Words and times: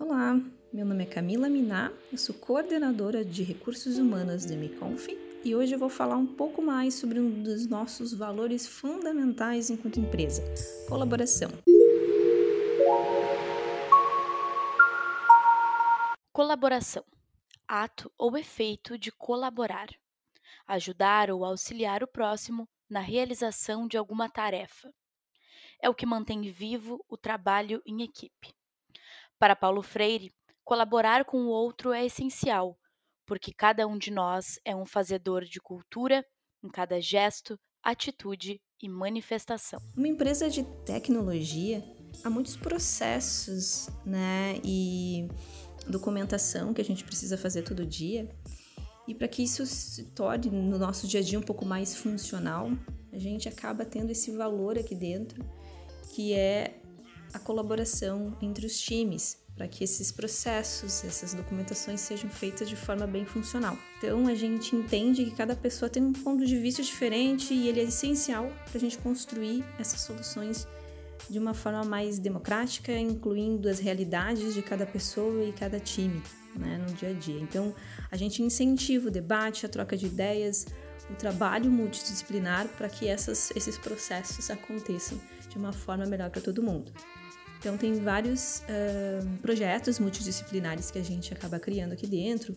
Olá, 0.00 0.34
meu 0.72 0.86
nome 0.86 1.04
é 1.04 1.06
Camila 1.06 1.46
Miná, 1.46 1.92
eu 2.10 2.16
sou 2.16 2.34
coordenadora 2.34 3.22
de 3.22 3.42
recursos 3.42 3.98
humanos 3.98 4.46
da 4.46 4.56
Miconf 4.56 5.08
e 5.44 5.54
hoje 5.54 5.74
eu 5.74 5.78
vou 5.78 5.90
falar 5.90 6.16
um 6.16 6.26
pouco 6.26 6.62
mais 6.62 6.94
sobre 6.94 7.20
um 7.20 7.42
dos 7.42 7.66
nossos 7.66 8.14
valores 8.14 8.66
fundamentais 8.66 9.68
enquanto 9.68 10.00
empresa: 10.00 10.42
colaboração. 10.88 11.50
Colaboração 16.32 17.04
ato 17.68 18.10
ou 18.16 18.38
efeito 18.38 18.96
de 18.96 19.12
colaborar, 19.12 19.88
ajudar 20.66 21.30
ou 21.30 21.44
auxiliar 21.44 22.02
o 22.02 22.08
próximo 22.08 22.66
na 22.88 23.00
realização 23.00 23.86
de 23.86 23.98
alguma 23.98 24.30
tarefa. 24.30 24.90
É 25.78 25.90
o 25.90 25.94
que 25.94 26.06
mantém 26.06 26.50
vivo 26.50 27.04
o 27.06 27.18
trabalho 27.18 27.82
em 27.84 28.02
equipe. 28.02 28.59
Para 29.40 29.56
Paulo 29.56 29.80
Freire, 29.80 30.30
colaborar 30.62 31.24
com 31.24 31.38
o 31.38 31.48
outro 31.48 31.94
é 31.94 32.04
essencial, 32.04 32.78
porque 33.26 33.54
cada 33.54 33.86
um 33.86 33.96
de 33.96 34.10
nós 34.10 34.60
é 34.66 34.76
um 34.76 34.84
fazedor 34.84 35.46
de 35.46 35.58
cultura 35.58 36.22
em 36.62 36.68
cada 36.68 37.00
gesto, 37.00 37.58
atitude 37.82 38.60
e 38.82 38.86
manifestação. 38.86 39.80
Uma 39.96 40.08
empresa 40.08 40.50
de 40.50 40.62
tecnologia 40.84 41.82
há 42.22 42.28
muitos 42.28 42.54
processos, 42.54 43.88
né, 44.04 44.60
e 44.62 45.26
documentação 45.88 46.74
que 46.74 46.82
a 46.82 46.84
gente 46.84 47.02
precisa 47.02 47.38
fazer 47.38 47.62
todo 47.62 47.86
dia. 47.86 48.28
E 49.08 49.14
para 49.14 49.26
que 49.26 49.42
isso 49.42 49.64
se 49.64 50.10
torne 50.10 50.50
no 50.50 50.78
nosso 50.78 51.08
dia 51.08 51.20
a 51.20 51.22
dia 51.22 51.38
um 51.38 51.42
pouco 51.42 51.64
mais 51.64 51.96
funcional, 51.96 52.70
a 53.10 53.18
gente 53.18 53.48
acaba 53.48 53.86
tendo 53.86 54.10
esse 54.12 54.30
valor 54.32 54.78
aqui 54.78 54.94
dentro, 54.94 55.42
que 56.14 56.34
é 56.34 56.79
a 57.32 57.38
colaboração 57.38 58.36
entre 58.40 58.66
os 58.66 58.78
times, 58.80 59.38
para 59.56 59.68
que 59.68 59.84
esses 59.84 60.10
processos, 60.10 61.04
essas 61.04 61.34
documentações 61.34 62.00
sejam 62.00 62.30
feitas 62.30 62.68
de 62.68 62.76
forma 62.76 63.06
bem 63.06 63.24
funcional. 63.24 63.76
Então 63.98 64.26
a 64.26 64.34
gente 64.34 64.74
entende 64.74 65.24
que 65.24 65.32
cada 65.32 65.54
pessoa 65.54 65.88
tem 65.88 66.02
um 66.02 66.12
ponto 66.12 66.46
de 66.46 66.56
vista 66.58 66.82
diferente 66.82 67.52
e 67.52 67.68
ele 67.68 67.80
é 67.80 67.84
essencial 67.84 68.50
para 68.66 68.78
a 68.78 68.80
gente 68.80 68.98
construir 68.98 69.64
essas 69.78 70.00
soluções 70.00 70.66
de 71.28 71.38
uma 71.38 71.52
forma 71.52 71.84
mais 71.84 72.18
democrática, 72.18 72.92
incluindo 72.96 73.68
as 73.68 73.78
realidades 73.78 74.54
de 74.54 74.62
cada 74.62 74.86
pessoa 74.86 75.44
e 75.44 75.52
cada 75.52 75.78
time 75.78 76.22
né, 76.56 76.78
no 76.78 76.94
dia 76.94 77.10
a 77.10 77.12
dia. 77.12 77.40
Então 77.40 77.74
a 78.10 78.16
gente 78.16 78.42
incentiva 78.42 79.08
o 79.08 79.10
debate, 79.10 79.66
a 79.66 79.68
troca 79.68 79.96
de 79.96 80.06
ideias, 80.06 80.66
o 81.10 81.14
trabalho 81.14 81.70
multidisciplinar 81.70 82.66
para 82.68 82.88
que 82.88 83.06
essas, 83.06 83.50
esses 83.54 83.76
processos 83.76 84.50
aconteçam 84.50 85.20
de 85.48 85.58
uma 85.58 85.72
forma 85.72 86.06
melhor 86.06 86.30
para 86.30 86.40
todo 86.40 86.62
mundo. 86.62 86.92
Então, 87.60 87.76
tem 87.76 88.00
vários 88.00 88.60
uh, 88.60 89.38
projetos 89.42 89.98
multidisciplinares 89.98 90.90
que 90.90 90.98
a 90.98 91.04
gente 91.04 91.32
acaba 91.32 91.60
criando 91.60 91.92
aqui 91.92 92.06
dentro. 92.06 92.56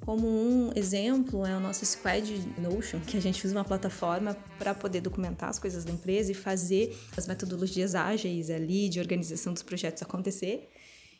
Como 0.00 0.26
um 0.26 0.72
exemplo 0.74 1.44
é 1.44 1.54
o 1.54 1.60
nosso 1.60 1.84
Squad 1.84 2.32
Notion, 2.58 2.98
que 3.00 3.16
a 3.16 3.20
gente 3.20 3.46
usa 3.46 3.54
uma 3.54 3.64
plataforma 3.64 4.34
para 4.58 4.74
poder 4.74 5.02
documentar 5.02 5.50
as 5.50 5.58
coisas 5.58 5.84
da 5.84 5.92
empresa 5.92 6.32
e 6.32 6.34
fazer 6.34 6.96
as 7.16 7.26
metodologias 7.26 7.94
ágeis 7.94 8.48
ali 8.48 8.88
de 8.88 9.00
organização 9.00 9.52
dos 9.52 9.62
projetos 9.62 10.02
acontecer. 10.02 10.70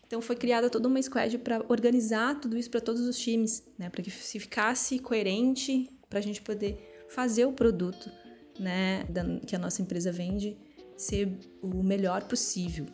Então 0.07 0.23
foi 0.23 0.37
criada 0.37 0.71
toda 0.71 0.89
uma 0.89 1.03
squad 1.03 1.37
para 1.39 1.63
organizar 1.69 2.41
tudo 2.41 2.57
isso 2.57 2.71
para 2.71 2.81
todos 2.81 3.03
os 3.03 3.19
times, 3.19 3.63
né, 3.79 3.91
para 3.91 4.03
que 4.03 4.11
se 4.11 4.41
ficasse 4.41 4.99
coerente, 4.99 5.87
para 6.09 6.19
a 6.19 6.23
gente 6.23 6.41
poder 6.41 7.05
fazer 7.11 7.45
o 7.45 7.53
produto, 7.53 8.11
né, 8.59 9.05
que 9.47 9.55
a 9.55 9.59
nossa 9.59 9.83
empresa 9.83 10.11
vende 10.11 10.57
ser 10.97 11.39
o 11.61 11.83
melhor 11.83 12.25
possível. 12.25 12.87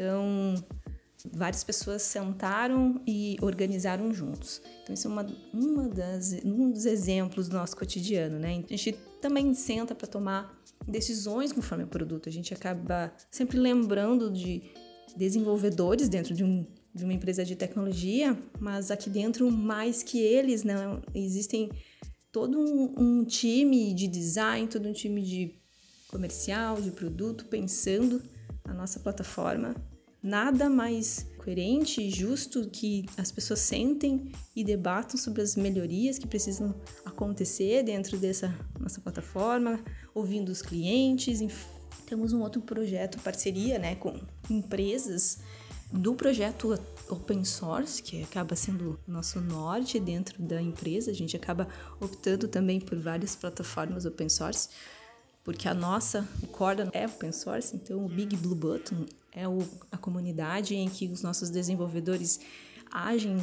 Então, 0.00 0.54
várias 1.30 1.62
pessoas 1.62 2.00
sentaram 2.00 3.02
e 3.06 3.36
organizaram 3.42 4.14
juntos. 4.14 4.62
Então, 4.82 4.94
isso 4.94 5.06
é 5.06 5.10
uma, 5.10 5.26
uma 5.52 5.88
das, 5.88 6.32
um 6.42 6.70
dos 6.70 6.86
exemplos 6.86 7.50
do 7.50 7.56
nosso 7.58 7.76
cotidiano, 7.76 8.38
né? 8.38 8.64
A 8.64 8.76
gente 8.76 8.92
também 9.20 9.52
senta 9.52 9.94
para 9.94 10.06
tomar 10.06 10.58
decisões 10.88 11.52
conforme 11.52 11.84
o 11.84 11.86
produto. 11.86 12.30
A 12.30 12.32
gente 12.32 12.54
acaba 12.54 13.12
sempre 13.30 13.58
lembrando 13.58 14.30
de 14.30 14.62
desenvolvedores 15.14 16.08
dentro 16.08 16.32
de, 16.34 16.42
um, 16.42 16.66
de 16.94 17.04
uma 17.04 17.12
empresa 17.12 17.44
de 17.44 17.54
tecnologia, 17.54 18.38
mas 18.58 18.90
aqui 18.90 19.10
dentro, 19.10 19.50
mais 19.52 20.02
que 20.02 20.18
eles, 20.18 20.64
né? 20.64 20.76
Existem 21.14 21.70
todo 22.32 22.58
um, 22.58 22.94
um 22.96 23.24
time 23.24 23.92
de 23.92 24.08
design, 24.08 24.66
todo 24.66 24.88
um 24.88 24.94
time 24.94 25.20
de 25.20 25.60
comercial, 26.08 26.80
de 26.80 26.90
produto, 26.90 27.44
pensando 27.44 28.22
a 28.70 28.74
nossa 28.74 29.00
plataforma. 29.00 29.74
Nada 30.22 30.68
mais 30.68 31.26
coerente 31.38 32.02
e 32.02 32.10
justo 32.10 32.68
que 32.68 33.06
as 33.16 33.32
pessoas 33.32 33.60
sentem 33.60 34.32
e 34.54 34.62
debatam 34.62 35.18
sobre 35.18 35.40
as 35.40 35.56
melhorias 35.56 36.18
que 36.18 36.26
precisam 36.26 36.74
acontecer 37.04 37.82
dentro 37.82 38.18
dessa 38.18 38.54
nossa 38.78 39.00
plataforma, 39.00 39.80
ouvindo 40.14 40.50
os 40.50 40.60
clientes. 40.60 41.40
Temos 42.06 42.32
um 42.32 42.40
outro 42.42 42.60
projeto, 42.60 43.18
parceria 43.20 43.78
né, 43.78 43.94
com 43.94 44.20
empresas 44.50 45.38
do 45.90 46.14
projeto 46.14 46.78
open 47.08 47.44
source, 47.44 48.02
que 48.02 48.22
acaba 48.22 48.54
sendo 48.54 49.00
nosso 49.06 49.40
norte 49.40 49.98
dentro 49.98 50.42
da 50.42 50.60
empresa. 50.60 51.10
A 51.10 51.14
gente 51.14 51.34
acaba 51.34 51.66
optando 51.98 52.46
também 52.46 52.78
por 52.78 52.98
várias 52.98 53.34
plataformas 53.34 54.04
open 54.04 54.28
source 54.28 54.68
porque 55.44 55.68
a 55.68 55.74
nossa, 55.74 56.26
o 56.42 56.46
Corda 56.46 56.88
é 56.92 57.06
open 57.06 57.32
source, 57.32 57.74
então 57.74 58.04
o 58.04 58.08
Big 58.08 58.36
Blue 58.36 58.54
Button 58.54 59.06
é 59.32 59.48
o, 59.48 59.58
a 59.90 59.96
comunidade 59.96 60.74
em 60.74 60.88
que 60.88 61.08
os 61.08 61.22
nossos 61.22 61.50
desenvolvedores 61.50 62.40
agem 62.90 63.36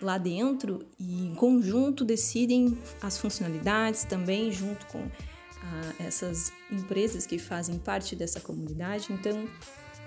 lá 0.00 0.18
dentro 0.18 0.86
e 0.98 1.26
em 1.26 1.34
conjunto 1.34 2.04
decidem 2.04 2.76
as 3.00 3.18
funcionalidades 3.18 4.04
também 4.04 4.50
junto 4.50 4.86
com 4.86 4.98
ah, 5.00 5.94
essas 6.00 6.52
empresas 6.70 7.26
que 7.26 7.38
fazem 7.38 7.78
parte 7.78 8.16
dessa 8.16 8.40
comunidade. 8.40 9.12
Então, 9.12 9.48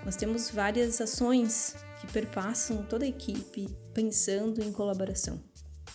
nós 0.04 0.16
temos 0.16 0.50
várias 0.50 1.00
ações 1.00 1.76
que 2.00 2.06
perpassam 2.12 2.84
toda 2.84 3.04
a 3.04 3.08
equipe 3.08 3.68
pensando 3.94 4.62
em 4.62 4.70
colaboração. 4.70 5.42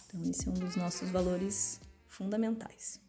Então, 0.08 0.22
esse 0.30 0.48
é 0.48 0.52
um 0.52 0.56
dos 0.56 0.76
nossos 0.76 1.10
valores 1.10 1.80
fundamentais. 2.08 3.00